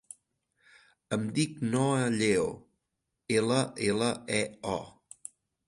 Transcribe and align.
Em 1.17 1.27
dic 1.35 1.59
Noha 1.75 2.07
Lleo: 2.15 2.49
ela, 3.39 3.61
ela, 3.91 4.11
e, 4.41 4.43
o. 4.77 4.83